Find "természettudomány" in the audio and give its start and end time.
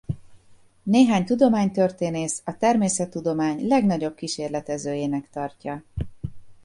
2.57-3.67